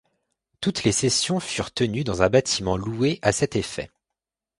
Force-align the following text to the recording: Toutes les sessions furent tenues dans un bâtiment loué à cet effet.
Toutes 0.61 0.83
les 0.83 0.91
sessions 0.93 1.39
furent 1.39 1.71
tenues 1.71 2.03
dans 2.03 2.23
un 2.23 2.29
bâtiment 2.31 2.75
loué 2.75 3.19
à 3.21 3.31
cet 3.31 3.55
effet. 3.55 3.91